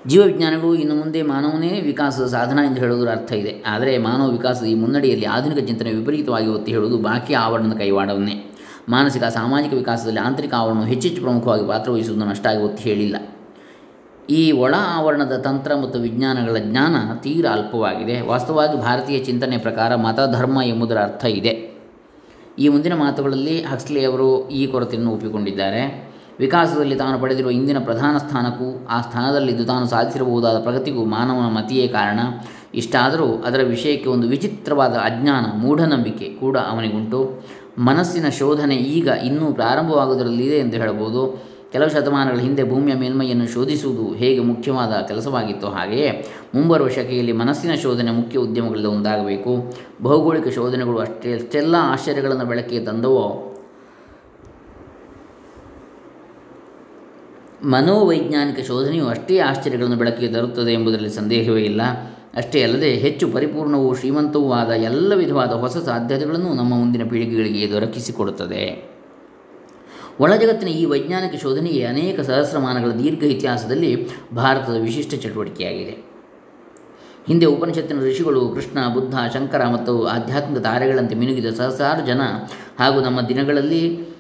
ಜೀವವಿಜ್ಞಾನಿಗಳು 0.07 0.75
ಇನ್ನು 0.75 0.95
ಮುಂದೆ 0.95 1.23
ಮಾನವನೇ 1.23 1.81
ವಿಕಾಸದ 1.81 2.27
ಸಾಧನ 2.27 2.59
ಎಂದು 2.67 2.81
ಹೇಳುವುದರ 2.81 3.11
ಅರ್ಥ 3.11 3.33
ಇದೆ. 3.33 3.63
ಆದರೆ 3.67 3.99
ಮಾನವ 3.99 4.29
ವಿಕಾಸದ 4.29 4.65
ಈ 4.65 4.75
ಮುನ್ನಡೆಯಲ್ಲಿ 4.75 5.27
ಆಧುನಿಕ 5.27 5.65
ಚಿಂತನೆ 5.65 5.93
ವಿಪರೀತವಾಗಿ 5.93 6.47
ಒತ್ತಿ 6.47 6.73
ಹೇಳುವುದು 6.73 6.99
ಬಾಕಿ 6.99 7.35
ಆವರಣದ 7.35 7.77
ಕೈವಾಡವನ್ನೇ. 7.77 8.53
ಮಾನಸಿಕ, 8.89 9.25
ಸಾಮಾಜಿಕ 9.25 9.73
ವಿಕಾಸದಲ್ಲಿ 9.73 10.21
ಆಂತರಿಕ 10.21 10.55
ಆವರಣವು 10.55 10.85
ಹೆಚ್ಚೆಚ್ಚು 10.85 11.23
ಪ್ರಮುಖವಾಗಿ 11.23 11.67
ಪಾತ್ರವಹಿಸುವುದನ್ನು 11.67 12.31
ನಷ್ಟಾಗಿ 12.31 12.63
ಒತ್ತಿ 12.63 12.83
ಹೇಳಿಲ್ಲ. 12.83 13.17
ಈ 14.31 14.53
ಒಳ 14.53 14.75
ಆವರಣದ 14.79 15.37
ತಂತ್ರ 15.37 15.75
ಮತ್ತು 15.75 15.99
ವಿಜ್ಞಾನಗಳ 15.99 16.57
ಜ್ಞಾನ 16.59 17.15
ತೀರ 17.21 17.47
ಅಲ್ಪವಾಗಿದೆ. 17.47 18.21
ವಾಸ್ತವವಾಗಿ 18.21 18.81
ಭಾರತೀಯ 18.81 19.19
ಚಿಂತನೆ 19.19 19.59
ಪ್ರಕಾರ 19.59 19.95
ಮತ, 19.95 20.21
ಧರ್ಮ 20.33 20.63
ಎಂಬುದರ 20.63 20.99
ಅರ್ಥ 20.99 21.25
ಇದೆ. 21.25 21.77
ಈ 22.59 22.69
ಮುಂದಿನ 22.69 22.95
ಮಾತುಗಳಲ್ಲಿ 22.95 23.63
ಹಕ್ಸ್ಲೆಯವರು 23.63 24.49
ಈ 24.49 24.67
ಕೊರತೆಯನ್ನು 24.67 25.11
ಒಪ್ಪಿಕೊಂಡಿದ್ದಾರೆ. 25.11 26.06
ವಿಕಾಸದಲ್ಲಿ 26.39 26.97
ತಾನು 26.97 27.19
ಪಡೆದಿರುವ 27.19 27.51
ಇಂದಿನ 27.51 27.79
ಪ್ರಧಾನ 27.79 28.19
ಸ್ಥಾನಕ್ಕೂ 28.19 28.87
ಆ 28.91 29.01
ಸ್ಥಾನದಲ್ಲಿದ್ದು 29.01 29.65
ತಾನು 29.65 29.87
ಸಾಧಿಸಿರಬಹುದಾದ 29.87 30.59
ಪ್ರಗತಿಗೂ 30.59 31.05
ಮಾನವನ 31.05 31.55
ಮತಿಯೇ 31.55 31.89
ಕಾರಣ. 31.89 32.21
ಇಷ್ಟಾದರೂ 32.75 33.43
ಅದರ 33.47 33.61
ವಿಷಯಕ್ಕೆ 33.63 34.09
ಒಂದು 34.09 34.29
ವಿಚಿತ್ರವಾದ 34.29 34.93
ಅಜ್ಞಾನ, 34.93 35.59
ಮೂಢನಂಬಿಕೆ 35.59 36.29
ಕೂಡ 36.41 36.59
ಅವನಿಗುಂಟು. 36.59 37.43
ಮನಸ್ಸಿನ 37.79 38.29
ಶೋಧನೆ 38.29 38.75
ಈಗ 38.75 39.07
ಇನ್ನೂ 39.07 39.53
ಪ್ರಾರಂಭವಾಗುವುದರಲ್ಲಿದೆ 39.53 40.57
ಎಂದು 40.57 40.77
ಹೇಳಬಹುದು. 40.77 41.57
ಕೆಲವು 41.73 41.91
ಶತಮಾನಗಳ 41.91 42.39
ಹಿಂದೆ 42.39 42.71
ಭೂಮಿಯ 42.71 42.95
ಮೇಲ್ಮೈಯನ್ನು 42.95 43.47
ಶೋಧಿಸುವುದು 43.49 44.15
ಹೇಗೆ 44.15 44.41
ಮುಖ್ಯವಾದ 44.41 44.93
ಕೆಲಸವಾಗಿತ್ತು 44.93 45.67
ಹಾಗೆಯೇ 45.67 46.27
ಮುಂಬರುವ 46.55 46.89
ಶಕೆಯಲ್ಲಿ 46.89 47.33
ಮನಸ್ಸಿನ 47.33 47.75
ಶೋಧನೆ 47.75 48.11
ಮುಖ್ಯ 48.11 48.39
ಉದ್ಯಮಗಳಿಂದ 48.39 48.87
ಒಂದಾಗಬೇಕು. 48.87 49.75
ಭೌಗೋಳಿಕ 50.03 50.49
ಶೋಧನೆಗಳು 50.55 50.99
ಅಷ್ಟೇ, 50.99 51.35
ಅಷ್ಟೆಲ್ಲ 51.35 51.75
ಆಶ್ಚರ್ಯಗಳನ್ನು 51.79 52.45
ಬೆಳಕಿಗೆ 52.45 52.85
ತಂದವೋ? 52.85 53.56
ಮನೋವೈಜ್ಞಾನಿಕ 57.65 58.67
ಶೋಧನೆಯು 58.67 59.07
ಅಷ್ಟೇ 59.07 59.39
ಆಶ್ಚರ್ಯಗಳನ್ನು 59.39 59.97
ಬೆಳಕಿಗೆ 59.97 60.33
ತರುತ್ತದೆ 60.33 60.73
ಎಂಬುದರಲ್ಲಿ 60.73 61.11
ಸಂದೇಹವೇ 61.11 61.63
ಇಲ್ಲ. 61.63 61.83
ಅಷ್ಟೇ 62.35 62.63
ಅಲ್ಲದೆ 62.63 62.91
ಹೆಚ್ಚು 62.91 63.29
ಪರಿಪೂರ್ಣವೂ 63.29 63.95
ಶ್ರೀಮಂತವೂ 63.95 64.53
ಆದ 64.53 64.69
ಎಲ್ಲ 64.69 65.15
ವಿಧವಾದ 65.15 65.49
ಹೊಸ 65.49 65.77
ಸಾಧ್ಯತೆಗಳನ್ನು 65.77 66.55
ನಮ್ಮ 66.55 66.75
ಮುಂದಿನ 66.75 67.09
ಪೀಳಿಗೆಗಳಿಗೆ 67.09 67.71
ದೊರಕಿಸಿಕೊಡುತ್ತದೆ. 67.71 68.97
ಒಳಜಗತ್ತಿನ 70.21 70.69
ಈ 70.69 70.85
ವೈಜ್ಞಾನಿಕ 70.85 71.43
ಶೋಧನೆಗೆ 71.43 71.85
ಅನೇಕ 71.85 72.21
ಸಹಸ್ರಮಾನಗಳ 72.21 72.91
ದೀರ್ಘ 72.91 73.23
ಇತಿಹಾಸದಲ್ಲಿ 73.23 74.09
ಭಾರತದ 74.35 74.77
ವಿಶಿಷ್ಟ 74.81 75.15
ಚಟುವಟಿಕೆಯಾಗಿದೆ. 75.15 76.07
ಹಿಂದೆ 77.27 77.47
ಉಪನಿಷತ್ತಿನ 77.47 77.99
ಋಷಿಗಳು 78.01 78.49
ಕೃಷ್ಣ, 78.49 78.95
ಬುದ್ಧ, 78.95 79.15
ಶಂಕರ 79.35 79.67
ಮತ್ತು 79.67 80.07
ಆಧ್ಯಾತ್ಮಿಕ 80.07 80.63
ತಾರೆಗಳಂತೆ 80.63 81.15
ಮಿನುಗಿದ 81.15 81.47
ಸಹಸ್ರಾರು 81.55 82.07
ಜನ 82.07 82.21
ಹಾಗೂ 82.79 83.01
ನಮ್ಮ 83.01 83.21
ದಿನಗಳಲ್ಲಿ 83.21 84.16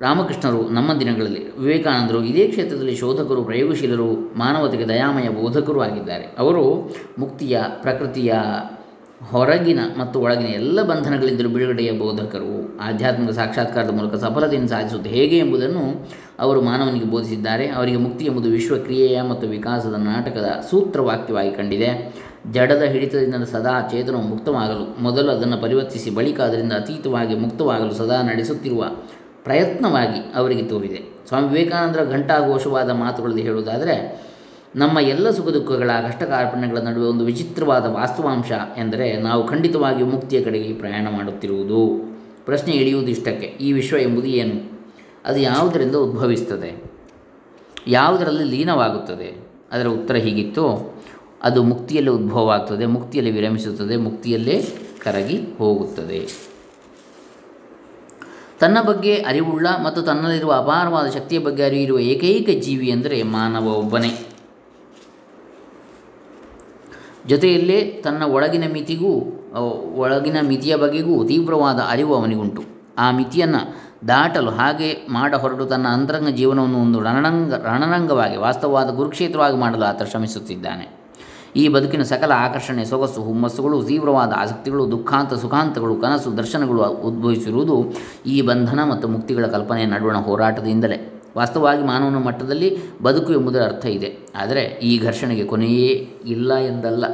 ರಾಮಕೃಷ್ಣರು 0.00 0.68
ನಮ್ಮ 0.68 1.00
ದಿನಗಳಲ್ಲಿ 1.00 1.58
ವಿವೇಕಾನಂದರು, 1.58 2.24
ಇದೇ 2.24 2.48
ಕ್ಷೇತ್ರದಲ್ಲಿ 2.48 2.96
ಶೋಧಕರು, 2.96 3.44
ಪ್ರಯೋಗಶೀಲರು, 3.44 4.38
ಮಾನವತೆಗೆ 4.38 4.88
ದಯಾಮಯ 4.88 5.28
ಬೋಧಕರು 5.28 5.80
ಆಗಿದ್ದಾರೆ. 5.82 6.34
ಅವರು 6.38 6.64
ಮುಕ್ತಿಯ, 7.18 7.60
ಪ್ರಕೃತಿಯ 7.82 8.34
ಹೊರಗಿನ 9.30 9.80
ಮತ್ತು 9.98 10.20
ಒಳಗಿನ 10.20 10.46
ಎಲ್ಲ 10.46 10.82
ಬಂಧನಗಳಿಂದಲೂ 10.82 11.48
ಬಿಡುಗಡೆಯ 11.48 11.92
ಬೋಧಕರು. 11.92 12.78
ಆಧ್ಯಾತ್ಮಿಕ 12.78 13.30
ಸಾಕ್ಷಾತ್ಕಾರದ 13.30 13.90
ಮೂಲಕ 13.90 14.14
ಸಫಲತೆಯನ್ನು 14.14 14.68
ಸಾಧಿಸುವುದು 14.68 15.08
ಹೇಗೆ 15.08 15.38
ಎಂಬುದನ್ನು 15.38 16.08
ಅವರು 16.38 16.60
ಮಾನವನಿಗೆ 16.62 17.04
ಬೋಧಿಸಿದ್ದಾರೆ. 17.04 17.68
ಅವರಿಗೆ 17.68 17.96
ಮುಕ್ತಿ 17.96 18.24
ಎಂಬುದು 18.24 18.48
ವಿಶ್ವಕ್ರಿಯೆಯ 18.48 19.22
ಮತ್ತು 19.22 19.46
ವಿಕಾಸದ 19.48 19.94
ನಾಟಕದ 19.94 20.64
ಸೂತ್ರವಾಕ್ಯವಾಗಿ 20.70 21.50
ಕಂಡಿದೆ. 21.50 22.14
ಜಡದ 22.52 22.82
ಹಿಡಿತದಿಂದ 22.82 23.34
ಸದಾ 23.34 23.88
ಚೇತನವು 23.90 24.22
ಮುಕ್ತವಾಗಲು, 24.22 25.02
ಮೊದಲು 25.02 25.30
ಅದನ್ನು 25.30 25.58
ಪರಿವರ್ತಿಸಿ, 25.62 26.10
ಬಳಿಕ 26.10 26.40
ಅದರಿಂದ 26.40 26.72
ಅತೀತವಾಗಿ 26.72 27.34
ಮುಕ್ತವಾಗಲು 27.34 27.94
ಸದಾ 27.94 28.22
ನಡೆಸುತ್ತಿರುವ 28.22 28.84
ಪ್ರಯತ್ನವಾಗಿ 29.44 30.32
ಅವರಿಗೆ 30.34 30.62
ತೋರಿದೆ. 30.62 31.02
ಸ್ವಾಮಿ 31.28 31.48
ವಿವೇಕಾನಂದರ 31.48 32.04
ಘಂಟಾಘೋಷವಾದ 32.04 32.90
ಮಾತುಗಳಲ್ಲಿ 32.90 33.42
ಹೇಳುವುದಾದರೆ, 33.42 34.22
ನಮ್ಮ 34.76 34.98
ಎಲ್ಲ 34.98 35.30
ಸುಖ 35.30 35.48
ದುಃಖಗಳ 35.48 35.90
ಕಷ್ಟ 36.06 36.22
ನಡುವೆ 36.22 37.06
ಒಂದು 37.06 37.24
ವಿಚಿತ್ರವಾದ 37.24 37.86
ವಾಸ್ತವಾಂಶ 37.86 38.52
ಎಂದರೆ 38.76 39.16
ನಾವು 39.16 39.46
ಖಂಡಿತವಾಗಿಯೂ 39.46 40.06
ಮುಕ್ತಿಯ 40.06 40.44
ಕಡೆಗೆ 40.44 40.74
ಪ್ರಯಾಣ 40.74 41.06
ಮಾಡುತ್ತಿರುವುದು. 41.10 42.10
ಪ್ರಶ್ನೆ 42.44 42.72
ಇಳಿಯುವುದು 42.72 43.08
ಇಷ್ಟಕ್ಕೆ 43.08 43.46
ಈ 43.46 43.72
ವಿಶ್ವ 43.72 43.96
ಎಂಬುದು 43.96 44.26
ಏನು? 44.26 44.80
ಅದು 45.24 45.38
ಯಾವುದರಿಂದ 45.40 45.94
ಉದ್ಭವಿಸ್ತದೆ 45.94 46.90
ಯಾವುದರಲ್ಲಿ 47.86 48.44
ಲೀನವಾಗುತ್ತದೆ? 48.44 49.50
ಅದರ 49.72 49.86
ಉತ್ತರ 49.86 50.14
ಹೀಗಿತ್ತು, 50.14 50.94
ಅದು 51.42 51.62
ಮುಕ್ತಿಯಲ್ಲೇ 51.62 52.10
ಉದ್ಭವವಾಗ್ತದೆ, 52.10 52.86
ಮುಕ್ತಿಯಲ್ಲಿ 52.86 53.32
ವಿರಮಿಸುತ್ತದೆ, 53.32 53.96
ಮುಕ್ತಿಯಲ್ಲೇ 53.96 54.64
ಕರಗಿ 54.98 55.40
ಹೋಗುತ್ತದೆ. 55.58 56.50
ತನ್ನ 58.60 58.78
ಬಗ್ಗೆ 58.82 59.16
ಅರಿವುಳ್ಳ 59.16 59.66
ಮತ್ತು 59.84 60.02
ತನ್ನಲ್ಲಿರುವ 60.02 60.52
ಅಪಾರವಾದ 60.52 61.10
ಶಕ್ತಿಯ 61.10 61.38
ಬಗ್ಗೆ 61.38 61.64
ಅರಿವಿರುವ 61.64 61.98
ಏಕೈಕ 61.98 62.48
ಜೀವಿ 62.60 62.88
ಎಂದರೆ 62.88 63.22
ಮಾನವ 63.22 63.72
ಒಬ್ಬನೇ 63.72 64.26
ಜೊತೆಯಲ್ಲೇ 67.26 68.02
ತನ್ನ 68.04 68.22
ಒಳಗಿನ 68.22 68.64
ಮಿತಿಗೂ 68.72 69.12
ಒಳಗಿನ 69.94 70.36
ಮಿತಿಯ 70.42 70.76
ಬಗೆಗೂ 70.76 71.24
ತೀವ್ರವಾದ 71.24 71.78
ಅರಿವು 71.90 72.14
ಅವನಿಗುಂಟು. 72.14 72.62
ಆ 72.98 73.10
ಮಿತಿಯನ್ನು 73.10 73.60
ದಾಟಲು 74.08 74.50
ಹಾಗೆ 74.50 75.06
ಮಾಡ 75.08 75.34
ಹೊರಟು 75.34 75.66
ತನ್ನ 75.66 75.88
ಅಂತರಂಗ 75.88 76.28
ಜೀವನವನ್ನು 76.28 76.82
ಒಂದು 76.82 77.00
ರಣರಂಗ, 77.00 77.54
ರಣರಂಗವಾಗಿ, 77.54 78.36
ವಾಸ್ತವವಾದ 78.36 78.96
ಕುರುಕ್ಷೇತ್ರವಾಗಿ 78.96 79.56
ಮಾಡಲು 79.56 79.84
ಆತ 79.84 80.02
ಶ್ರಮಿಸುತ್ತಿದ್ದಾನೆ. 80.02 80.99
ಈ 81.56 81.68
ಬದುಕಿನ 81.68 82.02
ಸಕಲ 82.02 82.32
ಆಕರ್ಷಣೆ 82.36 82.84
ಸೊಗಸು, 82.84 83.22
ಹುಮ್ಮಸ್ಸುಗಳು, 83.22 83.82
ತೀವ್ರವಾದ 83.82 84.32
ಆಸಕ್ತಿಗಳು, 84.36 84.90
ದುಃಖಾಂತ, 84.90 85.34
ಸುಖಾಂತಗಳು, 85.34 85.96
ಕನಸು, 85.96 86.36
ದರ್ಶನಗಳು 86.36 86.82
ಉದ್ಭವಿಸಿರುವುದು 86.82 87.92
ಈ 88.26 88.42
ಬಂಧನ 88.42 88.84
ಮತ್ತು 88.90 89.08
ಮುಕ್ತಿಗಳ 89.08 89.46
ಕಲ್ಪನೆಯ 89.46 89.86
ನಡುವಣ 89.86 90.16
ಹೋರಾಟದಿಂದಲೇ. 90.16 91.22
ವಾಸ್ತವವಾಗಿ 91.36 91.82
ಮಾನವನ 91.82 92.16
ಮಟ್ಟದಲ್ಲಿ 92.16 93.00
ಬದುಕು 93.02 93.32
ಎಂಬುದರ 93.32 93.62
ಅರ್ಥ 93.62 93.86
ಇದೆ. 93.86 94.18
ಆದರೆ 94.36 94.60
ಈ 94.60 94.98
ಘರ್ಷಣೆಗೆ 94.98 95.44
ಕೊನೆಯೇ 95.44 96.14
ಇಲ್ಲ 96.26 96.54
ಎಂದಲ್ಲ. 96.54 97.04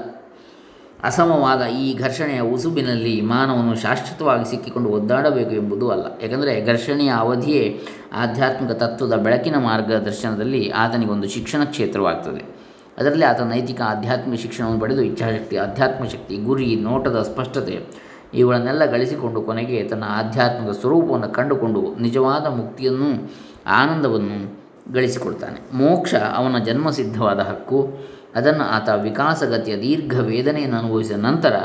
ಅಸಮವಾದ 1.02 1.62
ಈ 1.62 1.98
ಘರ್ಷಣೆಯ 1.98 2.40
ಉಸುಬಿನಲ್ಲಿ 2.40 3.20
ಮಾನವನು 3.20 3.76
ಶಾಶ್ವತವಾಗಿ 3.76 4.50
ಸಿಕ್ಕಿಕೊಂಡು 4.50 4.88
ಒದ್ದಾಡಬೇಕು 4.88 5.50
ಎಂಬುದು 5.50 5.90
ಅಲ್ಲ. 5.90 6.04
ಏಕೆಂದರೆ 6.22 6.66
ಘರ್ಷಣೆಯ 6.66 7.08
ಅವಧಿಯೇ 7.08 7.80
ಆಧ್ಯಾತ್ಮಿಕ 8.12 8.72
ತತ್ವದ 8.72 9.16
ಬೆಳಕಿನ 9.16 9.56
ಮಾರ್ಗದರ್ಶನದಲ್ಲಿ 9.56 10.70
ಆತನಿಗೊಂದು 10.70 11.28
ಶಿಕ್ಷಣ 11.28 11.64
ಕ್ಷೇತ್ರವಾಗ್ತದೆ. 11.64 12.55
ಅದರಲ್ಲಿ 12.98 13.24
ಆತ 13.24 13.40
ನೈತಿಕ 13.40 13.80
ಆಧ್ಯಾತ್ಮಿಕ 13.82 14.40
ಶಿಕ್ಷಣವನ್ನು 14.40 14.80
ಪಡೆದು 14.80 15.02
ಇಚ್ಛಾಶಕ್ತಿ 15.02 15.56
ಆಧ್ಯಾತ್ಮ 15.56 16.04
ಶಕ್ತಿ, 16.04 16.36
ಗುರಿ, 16.36 16.76
ನೋಟದ 16.76 17.22
ಸ್ಪಷ್ಟತೆ 17.22 18.06
ಇವುಗಳನ್ನೆಲ್ಲ 18.34 18.84
ಗಳಿಸಿಕೊಂಡು 18.84 19.42
ಕೊನೆಗೆ 19.42 19.88
ತನ್ನ 19.88 20.04
ಆಧ್ಯಾತ್ಮಿಕ 20.08 20.70
ಸ್ವರೂಪವನ್ನು 20.70 21.28
ಕಂಡುಕೊಂಡು 21.28 21.94
ನಿಜವಾದ 22.00 22.46
ಮುಕ್ತಿಯನ್ನು 22.46 23.10
ಆನಂದವನ್ನು 23.66 24.38
ಗಳಿಸಿಕೊಡ್ತಾನೆ 24.92 25.76
ಮೋಕ್ಷ 25.76 26.14
ಅವನ 26.14 26.58
ಜನ್ಮಸಿದ್ಧವಾದ 26.58 27.40
ಹಕ್ಕು, 27.40 27.98
ಅದನ್ನು 28.34 28.64
ಆತ 28.64 28.88
ವಿಕಾಸಗತಿಯ 28.88 29.76
ದೀರ್ಘ 29.76 30.18
ವೇದನೆಯನ್ನು 30.20 30.76
ಅನುಭವಿಸಿದ 30.76 31.16
ನಂತರ 31.16 31.56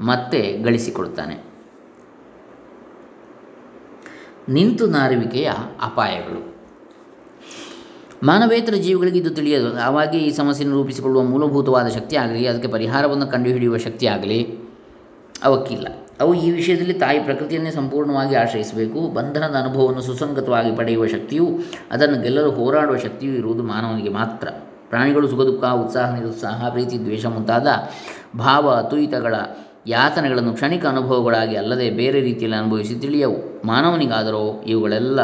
ಮತ್ತೆ 0.00 0.58
ಗಳಿಸಿಕೊಡ್ತಾನೆ 0.62 1.36
ನಿಂತು 4.48 4.86
ನಾರುವಿಕೆಯ 4.86 5.50
ಅಪಾಯಗಳು. 5.82 6.59
ಮಾನವೇತರ 8.22 8.74
ಜೀವಿಗಳಿಗೆ 8.74 9.18
ಇದು 9.18 9.30
ತಿಳಿಯದು. 9.30 9.80
ಆವಾಗೇ 9.80 10.18
ಈ 10.18 10.30
ಸಮಸ್ಯೆಯನ್ನು 10.30 10.76
ರೂಪಿಸಿಕೊಳ್ಳುವ 10.76 11.22
ಮೂಲಭೂತವಾದ 11.22 11.88
ಶಕ್ತಿ 11.88 12.16
ಆಗಲಿ, 12.16 12.46
ಅದಕ್ಕೆ 12.46 12.68
ಪರಿಹಾರವನ್ನು 12.68 13.26
ಕಂಡುಹಿಡಿಯುವ 13.26 13.76
ಶಕ್ತಿ 13.76 14.06
ಆಗಲಿ, 14.06 14.58
ಅವಕ್ಕಿಲ್ಲ. 15.44 15.86
ಅವು 16.20 16.34
ಈ 16.34 16.50
ವಿಷಯದಲ್ಲಿ 16.50 16.92
ತಾಯಿ 16.92 17.20
ಪ್ರಕೃತಿಯನ್ನೇ 17.20 17.70
ಸಂಪೂರ್ಣವಾಗಿ 17.70 18.34
ಆಶ್ರಯಿಸಬೇಕು. 18.34 19.14
ಬಂಧನದ 19.14 19.54
ಅನುಭವವನ್ನು 19.54 20.02
ಸುಸಂಗತವಾಗಿ 20.02 20.76
ಪಡೆಯುವ 20.76 21.06
ಶಕ್ತಿಯು, 21.06 21.58
ಅದನ್ನು 21.90 22.22
ಗೆಲ್ಲಲು 22.22 22.50
ಹೋರಾಡುವ 22.50 22.96
ಶಕ್ತಿಯೂ 22.96 23.32
ಇರುವುದು 23.32 23.62
ಮಾನವನಿಗೆ 23.62 24.08
ಮಾತ್ರ. 24.08 24.48
ಪ್ರಾಣಿಗಳು 24.88 25.28
ಸುಖ 25.28 25.40
ದುಃಖ 25.40 25.64
ಉತ್ಸಾಹ, 25.64 26.14
ನಿರುತ್ಸಾಹ, 26.14 26.68
ಪ್ರೀತಿ, 26.68 26.98
ದ್ವೇಷ 26.98 27.26
ಮುಂತಾದ 27.26 27.66
ಭಾವ 28.38 28.70
ಅತುಯಿತಗಳ 28.70 29.34
ಯಾತನೆಗಳನ್ನು 29.86 30.52
ಕ್ಷಣಿಕ 30.52 30.86
ಅನುಭವಗಳಾಗಿ 30.86 31.56
ಅಲ್ಲದೆ 31.56 31.90
ಬೇರೆ 31.90 32.20
ರೀತಿಯಲ್ಲಿ 32.20 32.58
ಅನುಭವಿಸಿ 32.58 32.94
ತಿಳಿಯವು. 32.94 33.66
ಮಾನವನಿಗಾದರೂ 33.66 34.62
ಇವುಗಳೆಲ್ಲ 34.66 35.20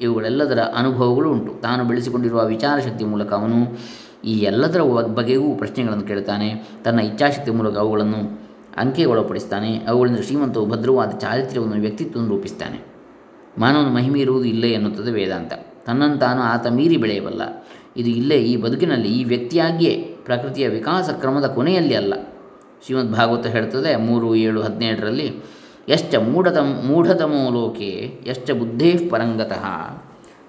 ಇವುಗಳೆಲ್ಲದರ 0.00 0.58
ಅನುಭವಗಳು 0.58 1.30
ಉಂಟು 1.30 1.60
ತಾನು 1.62 1.84
ಬೆಳೆಸಿಕೊಂಡಿರುವ 1.84 2.46
ವಿಚಾರಶಕ್ತಿ 2.46 3.04
ಮೂಲಕ 3.04 3.32
ಅವನು 3.32 3.56
ಈ 4.24 4.32
ಎಲ್ಲದರ 4.32 4.80
ಬಗೆಗೂ 5.00 5.54
ಪ್ರಶ್ನೆಗಳನ್ನು 5.54 6.04
ಕೇಳ್ತಾನೆ 6.04 6.68
ತನ್ನ 6.84 7.00
ಇಚ್ಛಾಶಕ್ತಿ 7.00 7.50
ಮೂಲಕ 7.50 7.78
ಅವುಗಳನ್ನು 7.78 8.48
ಅಂಕೆಗೊಳಪಡಿಸ್ತಾನೆ 8.76 9.78
ಅವುಗಳಿಂದ 9.88 10.18
ಶ್ರೀಮಂತವು 10.18 10.66
ಭದ್ರವಾದ 10.66 11.10
ಚಾರಿತ್ರ್ಯವನ್ನು 11.18 11.74
ವ್ಯಕ್ತಿತ್ವವನ್ನು 11.74 12.36
ರೂಪಿಸ್ತಾನೆ 12.36 12.98
ಮಾನವನ 13.58 13.86
ಮಹಿಮೆ 13.86 14.20
ಇರುವುದು 14.20 14.44
ಇಲ್ಲೇ 14.44 14.68
ಎನ್ನುತ್ತದೆ 14.68 15.10
ವೇದಾಂತ. 15.10 15.52
ತನ್ನನ್ನು 15.86 16.18
ತಾನು 16.18 16.42
ಆತ 16.42 16.66
ಮೀರಿ 16.66 16.96
ಬೆಳೆಯಬಲ್ಲ. 16.96 17.66
ಇದು 17.96 18.10
ಇಲ್ಲೇ 18.10 18.34
ಈ 18.34 18.56
ಬದುಕಿನಲ್ಲಿ 18.56 19.08
ಈ 19.08 19.24
ವ್ಯಕ್ತಿಯಾಗಿಯೇ 19.24 20.16
ಪ್ರಕೃತಿಯ 20.24 20.68
ವಿಕಾಸ 20.68 21.10
ಕ್ರಮದ 21.10 21.46
ಕೊನೆಯಲ್ಲಿ 21.46 21.94
ಅಲ್ಲ. 21.94 22.14
ಶ್ರೀಮದ್ 22.86 23.12
ಭಾಗವತ 23.12 23.46
ಹೇಳ್ತದೆ 23.46 23.96
ಮೂರು, 23.96 24.34
ಏಳು, 24.34 24.62
ಹದಿನೇಳರಲ್ಲಿ 24.62 25.32
ಎಷ್ಟ 25.88 26.14
ಮೂಢದ 26.14 26.56
ಮೂಢತಮೋ 26.56 27.50
ಲೋಕೆ 27.50 27.90
ಎಷ್ಟ 28.26 28.50
ಬುದ್ಧೇ 28.50 28.96
ಪರಂಗತಃ. 29.10 29.64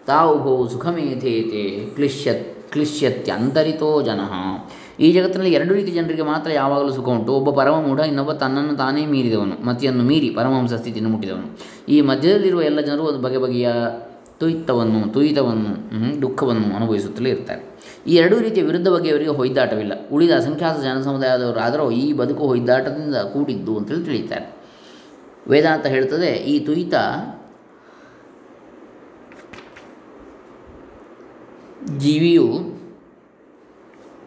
ತಾವುಭೋ 0.08 0.68
ಸುಖಮೇಧೇತೆ 0.68 1.86
ಕ್ಲಿಶ್ಯತ್ 1.96 2.72
ಕ್ಲಿಶ್ಯತ್ಯಂತರಿತೋ 2.72 4.02
ಜನ. 4.02 4.20
ಈ 5.00 5.12
ಜಗತ್ತಿನಲ್ಲಿ 5.12 5.54
ಎರಡು 5.56 5.74
ರೀತಿ 5.74 5.92
ಜನರಿಗೆ 5.92 6.22
ಮಾತ್ರ 6.22 6.52
ಯಾವಾಗಲೂ 6.52 6.92
ಸುಖ 6.92 7.08
ಉಂಟು. 7.10 7.32
ಒಬ್ಬ 7.34 7.50
ಪರಮ 7.50 7.82
ಮೂಢ, 7.82 8.00
ಇನ್ನೊಬ್ಬ 8.00 8.32
ತನ್ನನ್ನು 8.32 8.76
ತಾನೇ 8.76 9.06
ಮೀರಿದವನು. 9.06 9.66
ಮತಿಯನ್ನು 9.66 10.04
ಮೀರಿ 10.04 10.30
ಪರಮಹಂಸ 10.30 10.74
ಸ್ಥಿತಿಯನ್ನು 10.74 11.12
ಮುಟ್ಟಿದವನು. 11.12 11.48
ಈ 11.90 12.02
ಮಧ್ಯದಲ್ಲಿರುವ 12.02 12.62
ಎಲ್ಲ 12.62 12.80
ಜನರು 12.80 13.04
ಒಂದು 13.04 13.20
ಬಗೆ 13.20 13.38
ಬಗೆಯ 13.38 13.70
ತುಯಿತವನ್ನು 14.40 15.14
ತುಯಿತವನ್ನು 15.14 16.22
ದುಃಖವನ್ನು 16.22 16.76
ಅನುಭವಿಸುತ್ತಲೇ 16.76 17.30
ಇರ್ತಾರೆ. 17.30 17.64
ಈ 18.08 18.16
ಎರಡೂ 18.16 18.40
ರೀತಿಯ 18.40 18.64
ವಿರುದ್ಧ 18.64 18.88
ಬಗೆಯವರಿಗೆ 18.88 19.30
ಹೊಯ್ದಾಟವಿಲ್ಲ. 19.30 19.94
ಉಳಿದ 20.12 20.32
ಅಸಂಖ್ಯಾತ 20.32 20.80
ಜನಸಮುದಾಯದವರಾದರೂ 20.80 21.92
ಈ 21.92 22.14
ಬದುಕು 22.14 22.48
ಹೊಯ್ದಾಟದಿಂದ 22.48 23.16
ಕೂಡಿದ್ದು 23.16 23.78
ಅಂತೇಳಿ 23.78 24.04
ತಿಳಿಯುತ್ತಾರೆ. 24.04 24.59
ವೇದಾಂತ 25.50 25.86
ಹೇಳ್ತದೆ, 25.86 26.28
ಈ 26.28 26.60
ತುಯಿತ 26.60 26.94
ಜೀವಿಯು 31.98 32.80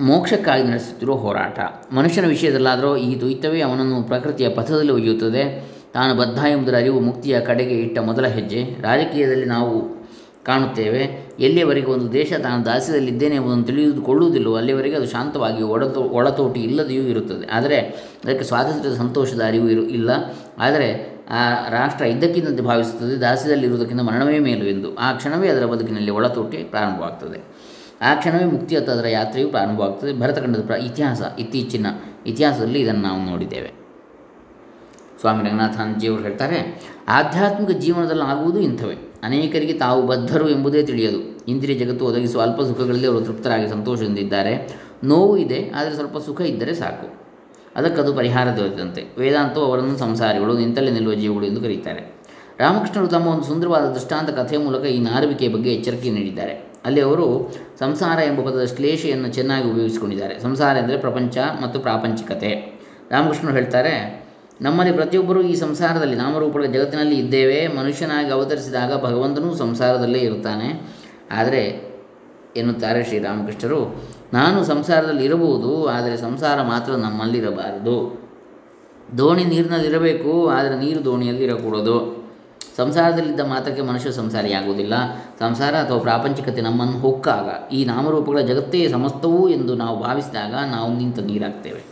ಮೋಕ್ಷಕ್ಕಾಗಿ 0.00 0.62
ನಡೆಸುತ್ತಿರುವ 0.62 1.16
ಹೋರಾಟ. 1.16 1.58
ಮನುಷ್ಯನ 1.92 2.26
ವಿಷಯದಲ್ಲಾದರೂ 2.26 2.96
ಈ 2.96 3.20
ದ್ವೈತವೇ 3.20 3.60
ಅವನನ್ನು 3.60 4.02
ಪ್ರಕೃತಿಯ 4.02 4.48
ಪಥದಲ್ಲಿ 4.48 4.92
ಒಯ್ಯುತ್ತದೆ. 4.92 5.72
ತಾನು 5.92 6.14
ಬದ್ಧ 6.14 6.38
ಎಂಬುದರ 6.38 6.76
ಅರಿವು 6.76 7.00
ಮುಕ್ತಿಯ 7.00 7.40
ಕಡೆಗೆ 7.40 7.74
ಇಟ್ಟ 7.74 7.98
ಮೊದಲ 7.98 8.26
ಹೆಜ್ಜೆ. 8.26 8.62
ರಾಜಕೀಯದಲ್ಲಿ 8.80 9.44
ನಾವು 9.44 10.02
ಕಾಣುತ್ತೇವೆ, 10.44 11.26
ಎಲ್ಲಿಯವರೆಗೆ 11.40 11.86
ಒಂದು 11.86 12.12
ದೇಶ 12.12 12.32
ತಾನು 12.32 12.64
ದಾಸ್ಯದಲ್ಲಿದ್ದೇನೆ 12.64 13.36
ಎಂಬುದನ್ನು 13.36 13.64
ತಿಳಿದುಕೊಳ್ಳುವುದಿಲ್ಲವೋ 13.64 14.56
ಅಲ್ಲಿಯವರೆಗೆ 14.56 14.96
ಅದು 14.96 15.06
ಶಾಂತವಾಗಿ 15.06 15.62
ಒಡತೋ 15.62 16.00
ಒಳತೋಟಿ 16.00 16.60
ಇಲ್ಲದೆಯೂ 16.60 17.02
ಇರುತ್ತದೆ. 17.02 17.52
ಆದರೆ, 17.52 17.78
ಅದಕ್ಕೆ 18.24 18.44
ಸ್ವಾತಂತ್ರ್ಯದ 18.44 18.94
ಸಂತೋಷದ 18.94 19.42
ಅರಿವು 19.46 19.70
ಇರು, 19.70 19.82
ಇಲ್ಲ. 19.82 20.10
ಆದರೆ 20.58 21.11
ಆ 21.32 21.68
ರಾಷ್ಟ್ರ 21.68 22.04
ಇದ್ದಕ್ಕಿದ್ದಂತೆ 22.04 22.62
ಭಾವಿಸುತ್ತದೆ, 22.62 23.14
ದಾಸ್ಯದಲ್ಲಿರುವುದಕ್ಕಿಂತ 23.20 24.00
ಮರಣವೇ 24.00 24.38
ಮೇಲು 24.38 24.64
ಎಂದು. 24.64 24.96
ಆ 24.96 25.12
ಕ್ಷಣವೇ 25.12 25.48
ಅದರ 25.48 25.66
ಬದುಕಿನಲ್ಲಿ 25.66 26.10
ಒಳತೋಟಿ 26.10 26.56
ಪ್ರಾರಂಭವಾಗ್ತದೆ. 26.56 27.38
ಆ 28.02 28.14
ಕ್ಷಣವೇ 28.14 28.44
ಮುಕ್ತಿಯತ್ತ 28.44 28.90
ಅದರ 28.90 29.08
ಯಾತ್ರೆಯು 29.08 29.48
ಪ್ರಾರಂಭವಾಗ್ತದೆ. 29.48 30.20
ಭರತಖಂಡದ 30.20 30.60
ಪ್ರ 30.60 30.72
ಇತಿಹಾಸ, 30.72 31.22
ಇತ್ತೀಚಿನ 31.38 31.86
ಇತಿಹಾಸದಲ್ಲಿ 32.26 32.80
ಇದನ್ನು 32.80 33.02
ನಾವು 33.02 33.20
ನೋಡಿದ್ದೇವೆ. 33.30 33.70
ಸ್ವಾಮಿ 35.20 35.48
ರಂಗನಾಥಾನಜಿಯವರು 35.48 36.22
ಹೇಳ್ತಾರೆ, 36.22 36.58
ಆಧ್ಯಾತ್ಮಿಕ 37.08 37.70
ಜೀವನದಲ್ಲಿ 37.78 38.22
ಆಗುವುದು 38.22 38.60
ಇಂಥವೇ. 38.60 38.96
ಅನೇಕರಿಗೆ 39.22 39.72
ತಾವು 39.72 40.02
ಬದ್ಧರು 40.06 40.48
ಎಂಬುದೇ 40.48 40.82
ತಿಳಿಯದು. 40.82 41.20
ಇಂದ್ರಿಯ 41.48 41.76
ಜಗತ್ತು 41.78 42.06
ಒದಗಿಸುವ 42.06 42.42
ಅಲ್ಪ 42.42 42.60
ಸುಖಗಳಲ್ಲಿ 42.62 43.06
ಅವರು 43.06 43.24
ತೃಪ್ತರಾಗಿ 43.24 43.68
ಸಂತೋಷದಿಂದಿದ್ದಾರೆ 43.68 44.54
ನೋವು 45.04 45.36
ಇದೆ, 45.36 45.70
ಆದರೆ 45.70 45.94
ಸ್ವಲ್ಪ 45.94 46.18
ಸುಖ 46.18 46.40
ಇದ್ದರೆ 46.40 46.74
ಸಾಕು. 46.74 47.21
ಅದಕ್ಕದು 47.76 48.14
ಪರಿಹಾರ 48.14 48.48
ದೊರೆತಂತೆ. 48.56 49.02
ವೇದಾಂತವು 49.18 49.64
ಅವರನ್ನು 49.64 49.98
ಸಂಸಾರಿಗಳು, 49.98 50.58
ನಿಂತಲ್ಲಿ 50.58 50.90
ನಿಲ್ಲುವ 50.90 51.14
ಜೀವಗಳು 51.14 51.46
ಎಂದು 51.46 51.60
ಕರೀತಾರೆ. 51.60 52.02
ರಾಮಕೃಷ್ಣರು 52.58 53.06
ತಮ್ಮ 53.06 53.26
ಒಂದು 53.26 53.44
ಸುಂದರವಾದ 53.44 53.84
ದೃಷ್ಟಾಂತ 53.92 54.30
ಕಥೆಯ 54.30 54.58
ಮೂಲಕ 54.58 54.84
ಈ 54.84 54.98
ನಾರುವಿಕೆಯ 55.00 55.48
ಬಗ್ಗೆ 55.48 55.74
ಎಚ್ಚರಿಕೆ 55.74 56.10
ನೀಡಿದ್ದಾರೆ. 56.10 56.54
ಅಲ್ಲಿ 56.84 57.00
ಅವರು 57.00 57.54
ಸಂಸಾರ 57.78 58.18
ಎಂಬ 58.18 58.40
ಪದದ 58.40 58.64
ಶ್ಲೇಷೆಯನ್ನು 58.64 59.28
ಚೆನ್ನಾಗಿ 59.28 59.70
ಉಪಯೋಗಿಸಿಕೊಂಡಿದ್ದಾರೆ. 59.70 60.40
ಸಂಸಾರ 60.40 60.76
ಎಂದರೆ 60.76 60.98
ಪ್ರಪಂಚ 60.98 61.38
ಮತ್ತು 61.62 61.80
ಪ್ರಾಪಂಚಿಕತೆ. 61.80 62.50
ರಾಮಕೃಷ್ಣರು 63.10 63.54
ಹೇಳ್ತಾರೆ, 63.54 63.94
ನಮ್ಮಲ್ಲಿ 64.60 64.92
ಪ್ರತಿಯೊಬ್ಬರೂ 64.94 65.42
ಈ 65.42 65.54
ಸಂಸಾರದಲ್ಲಿ 65.54 66.16
ನಾಮರೂಪಗಳ 66.16 66.64
ಜಗತ್ತಿನಲ್ಲಿ 66.64 67.16
ಇದ್ದೇವೆ. 67.18 67.68
ಮನುಷ್ಯನಾಗಿ 67.68 68.30
ಅವತರಿಸಿದಾಗ 68.30 69.02
ಭಗವಂತನೂ 69.04 69.54
ಸಂಸಾರದಲ್ಲೇ 69.54 70.18
ಇರುತ್ತಾನೆ. 70.18 70.68
ಆದರೆ 71.30 71.91
ಎನ್ನುತ್ತಾರೆ 72.56 73.04
ಶ್ರೀರಾಮಕೃಷ್ಣರು. 73.04 73.80
ನಾನು 74.32 74.64
ಸಂಸಾರದಲ್ಲಿ 74.64 75.24
ಇರಬಹುದು 75.24 75.86
ಆದರೆ 75.86 76.16
ಸಂಸಾರ 76.16 76.62
ಮಾತ್ರ 76.62 76.92
ನಮ್ಮಲ್ಲಿರಬಾರದು. 76.92 77.96
ದೋಣಿ 79.18 79.44
ನೀರಿನಲ್ಲಿರಬೇಕು, 79.44 80.48
ಆದರೆ 80.48 80.74
ನೀರು 80.78 81.04
ದೋಣಿಯಲ್ಲಿ 81.04 81.44
ಇರಕೂಡದು 81.44 81.96
ಸಂಸಾರದಲ್ಲಿದ್ದ 82.76 83.40
ಮಾತ್ರಕ್ಕೆ 83.40 83.82
ಮನುಷ್ಯ 83.82 84.12
ಸಂಸಾರಿಯಾಗುವುದಿಲ್ಲ 84.12 84.94
ಸಂಸಾರ 85.38 85.74
ಅಥವಾ 85.74 85.98
ಪ್ರಾಪಂಚಿಕತೆ 85.98 86.60
ನಮ್ಮನ್ನು 86.60 86.98
ಹೊಕ್ಕಾಗ. 86.98 87.48
ಈ 87.72 87.84
ನಾಮರೂಪಗಳ 87.84 88.40
ಜಗತ್ತೇ 88.40 88.88
ಸಮಸ್ತವು 88.88 89.48
ಎಂದು 89.48 89.74
ನಾವು 89.74 89.96
ಭಾವಿಸಿದಾಗ 90.00 90.54
ನಾವು 90.70 90.90
ನಿಂತ 90.96 91.18
ನೀರಾಗ್ತೇವೆ. 91.18 91.82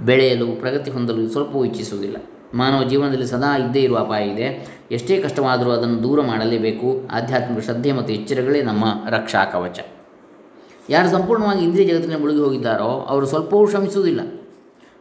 ಬೆಳೆಯಲು, 0.00 0.46
ಪ್ರಗತಿ 0.60 0.90
ಹೊಂದಲು 0.90 1.28
ಸ್ವಲ್ಪವೂ 1.28 1.64
ಇಚ್ಛಿಸುವುದಿಲ್ಲ. 1.64 2.16
ಮಾನವ 2.54 2.88
ಜೀವನದಲ್ಲಿ 2.88 3.26
ಸದಾ 3.26 3.56
ಇದ್ದೇ 3.58 3.80
ಇರುವ 3.80 3.98
ಅಪಾಯ 3.98 4.28
ಇದೆ. 4.28 4.68
ಎಷ್ಟೇ 4.90 5.20
ಕಷ್ಟವಾದರೂ 5.20 5.70
ಅದನ್ನು 5.70 6.02
ದೂರ 6.02 6.20
ಮಾಡಲೇಬೇಕು. 6.20 7.08
ಆಧ್ಯಾತ್ಮಿಕ 7.10 7.64
ಶ್ರದ್ಧೆ 7.64 7.92
ಮತ್ತು 7.92 8.12
ಎಚ್ಚರಗಳೇ 8.12 8.62
ನಮ್ಮ 8.62 8.84
ರಕ್ಷಾ 9.10 9.44
ಕವಚ. 9.44 9.80
ಯಾರು 10.90 11.08
ಸಂಪೂರ್ಣವಾಗಿ 11.08 11.64
ಇಂದ್ರಿಯ 11.64 11.86
ಜಗತ್ತಿನಲ್ಲಿ 11.86 12.20
ಮುಳುಗಿ 12.20 12.38
ಹೋಗಿದ್ದಾರೋ, 12.38 13.06
ಅವರು 13.08 13.26
ಸ್ವಲ್ಪವೂ 13.26 13.66
ಶ್ರಮಿಸುವುದಿಲ್ಲ. 13.66 14.37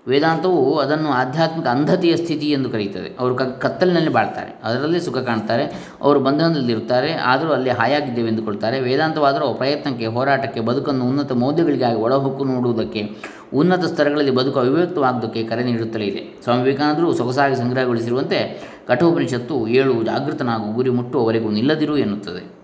ವೇದಾಂತವು 0.08 0.78
ಅದನ್ನು 0.78 1.10
ಆಧ್ಯಾತ್ಮಿಕ 1.10 1.68
ಅಂಧತೆಯ 1.68 2.16
ಸ್ಥಿತಿ 2.18 2.52
ಎಂದು 2.52 2.70
ಕರೆಯುತ್ತದೆ 2.70 3.16
ಅವರು 3.20 3.36
ಕತ್ತಲಿನಲ್ಲಿ 3.36 4.10
ಬಾಳ್ತಾರೆ. 4.10 4.60
ಅದರಲ್ಲಿ 4.64 5.02
ಸುಖ 5.02 5.18
ಕಾಣ್ತಾರೆ. 5.18 5.90
ಅವರು 6.02 6.20
ಬಂಧನದಲ್ಲಿರುತ್ತಾರೆ. 6.20 7.14
ಆದರೂ 7.14 7.50
ಅಲ್ಲಿ 7.50 7.70
ಹಾಯಾಗಿದ್ದೇವೆ 7.70 8.28
ಎಂದುಕೊಳ್ತಾರೆ. 8.28 8.80
ವೇದಾಂತವಾದರೂ 8.80 9.54
ಪ್ರಯತ್ನಕ್ಕೆ, 9.54 10.06
ಹೋರಾಟಕ್ಕೆ, 10.06 10.60
ಬದುಕನ್ನು 10.60 11.10
ಉನ್ನತ 11.10 11.32
ಮೌಲ್ಯಗಳಿಗಾಗಿ 11.32 11.96
ಒಳಹೊಕ್ಕು 11.96 12.44
ನೋಡುವುದಕ್ಕೆ, 12.44 13.10
ಉನ್ನತ 13.54 13.86
ಸ್ತರಗಳಲ್ಲಿ 13.86 14.32
ಬದುಕು 14.32 14.60
ಅವಿವ್ಯಕ್ತವಾಗುವುದಕ್ಕೆ 14.60 15.44
ಕರೆ 15.44 15.64
ನೀಡುತ್ತಲೇ 15.64 16.06
ಇದೆ. 16.06 16.44
ಸ್ವಾಮಿ 16.44 16.64
ವಿವೇಕಾನಂದರು 16.64 17.14
ಸೊಗಸಾಗಿ 17.14 17.56
ಸಂಗ್ರಹಗೊಳಿಸಿರುವಂತೆ 17.56 18.68
ಕಠೋಪನಿಷತ್ತು 18.88 19.68
ಏಳು 19.68 20.04
ಜಾಗೃತನಾಗು 20.04 20.74
ಗುರಿ 20.74 20.90
ಮುಟ್ಟುವವರೆಗೂ 20.90 21.50
ನಿಲ್ಲದಿರು 21.50 21.98
ಎನ್ನುತ್ತದೆ. 21.98 22.58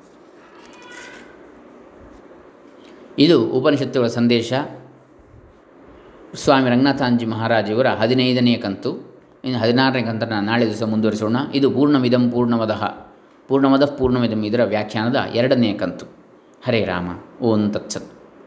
ಇದು 3.20 3.44
ಉಪನಿಷತ್ತುಗಳ 3.46 4.08
ಸಂದೇಶ. 4.08 4.54
ಸ್ವಾಮಿ 6.36 6.70
ರಂಗನಾಥಾಂಜಿ 6.70 7.26
ಮಹಾರಾಜಿಯವರ 7.26 7.88
ಹದಿನೈದನೆಯ 7.88 8.58
ಕಂತು. 8.58 9.22
ಇನ್ನು 9.46 9.60
ಹದಿನಾರನೇ 9.60 10.02
ಕಂತನ್ನು 10.02 10.42
ನಾಳೆ 10.42 10.66
ದಿವಸ 10.66 10.84
ಮುಂದುವರಿಸೋಣ. 10.84 11.36
ಇದು 11.54 11.72
ಪೂರ್ಣಮಿದಂ 11.72 12.32
ಪೂರ್ಣಮದಃ. 12.32 12.84
ಪೂರ್ಣಮದ 13.48 13.86
ಪೂರ್ಣಮಿದಂ 13.86 14.44
ಇದರ 14.44 14.64
ವ್ಯಾಖ್ಯಾನದ 14.64 15.16
ಎರಡನೇ 15.16 15.74
ಕಂತು. 15.74 16.06
ಹರೇ 16.66 16.84
ರಾಮ. 16.84 17.10
ಓಂ 17.42 17.72
ತತ್ಸತ್. 17.72 18.23